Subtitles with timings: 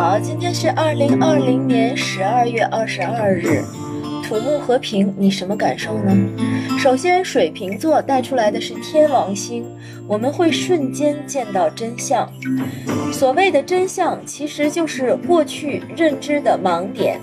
[0.00, 3.64] 好，今天是二零二零年十二月二十二日，
[4.22, 6.16] 土木和平，你什么感受呢？
[6.78, 9.66] 首先，水瓶座带出来的是天王星，
[10.06, 12.32] 我们会瞬间见到真相。
[13.12, 17.18] 所谓的真相，其实就是过去认知的盲点，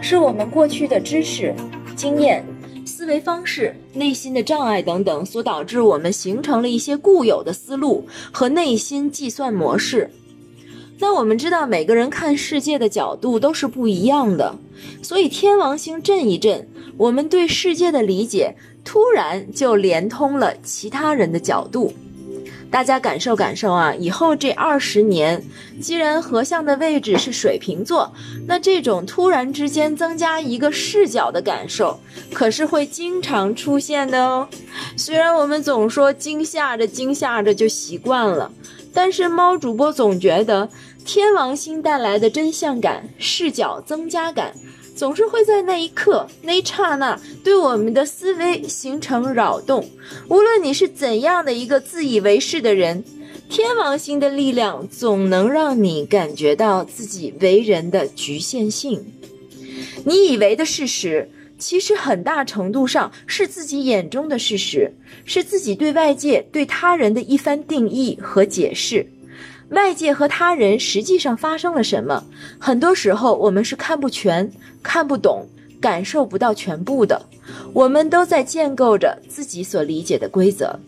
[0.00, 1.52] 是我们过去的知识、
[1.96, 2.44] 经验、
[2.86, 10.08] 思维方式、内心的障碍等等，所导致我们形成了一些固有的思路和内心计算模式。
[11.02, 14.56] 那我们知道，每个人看世界的角度都是不一样的，
[15.02, 21.92] 所以天王星震一震，我们对世界的理解突然就连通了其他人的角度。
[22.70, 23.94] 大家感受感受啊！
[23.94, 25.44] 以后这二十年，
[25.78, 28.10] 既然合相的位置是水瓶座，
[28.46, 31.98] 那这种突然之间增加一个视角的感受，
[32.32, 34.48] 可是会经常出现的哦。
[34.96, 38.50] 虽然我们总说惊吓着惊吓着就习惯了，
[38.92, 40.68] 但是猫主播总觉得。
[41.04, 44.54] 天王星带来的真相感、视角增加感，
[44.94, 49.90] 总是会在那一刻、那一刹那对我们的思维形成扰动。
[50.28, 53.02] 无论你是怎样的一个自以为是的人，
[53.50, 59.04] 天王星的力量总能让你感觉到自己为人的局限性。
[60.04, 61.28] 你以为的事实，
[61.62, 64.92] 其实很大程度上是自己眼中的事实，
[65.24, 69.06] 是自己对外界、对他人的一番定义和解释。
[69.68, 72.24] 外界和他人实际上发生了什么？
[72.58, 74.50] 很多时候我们是看不全、
[74.82, 75.46] 看不懂、
[75.80, 77.26] 感受不到全部的。
[77.72, 80.80] 我们都在建构着自己所理解的规则。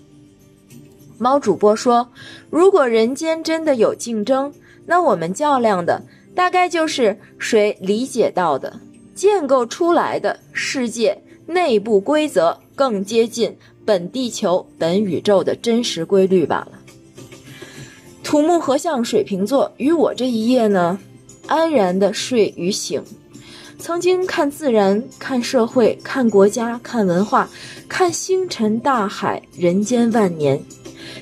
[1.18, 2.10] 猫主播说
[2.50, 4.52] ：“如果人间真的有竞争，
[4.86, 6.02] 那我们较量的
[6.34, 8.80] 大概就是谁理解到的、
[9.14, 16.72] 建构出来的世界内部规则更接近本地球、本宇宙的真实规律罢了。”
[18.24, 20.98] 土木合相水瓶座与我这一夜呢，
[21.46, 23.02] 安然的睡与醒。
[23.78, 27.50] 曾经看自然、看社会、看国家、看文化、
[27.86, 30.62] 看星辰大海、人间万年，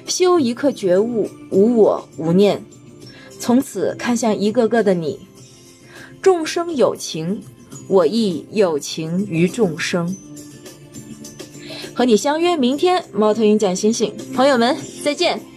[0.07, 2.63] 修一刻觉悟，无我无念。
[3.41, 5.19] 从此看向一个个的你，
[6.23, 7.43] 众生有情，
[7.89, 10.17] 我亦有情于众生。
[11.95, 15.52] 和你相约明天，猫头鹰讲星星，朋友们再见。